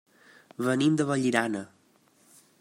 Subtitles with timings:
[0.69, 1.65] Venim de Vallirana.